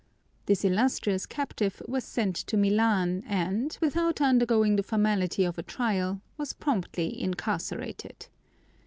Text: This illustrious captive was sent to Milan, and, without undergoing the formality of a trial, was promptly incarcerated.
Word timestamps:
This 0.47 0.65
illustrious 0.65 1.27
captive 1.27 1.79
was 1.87 2.03
sent 2.03 2.35
to 2.35 2.57
Milan, 2.57 3.21
and, 3.27 3.77
without 3.81 4.19
undergoing 4.19 4.75
the 4.75 4.81
formality 4.81 5.43
of 5.43 5.59
a 5.59 5.61
trial, 5.61 6.21
was 6.39 6.53
promptly 6.53 7.21
incarcerated. 7.21 8.25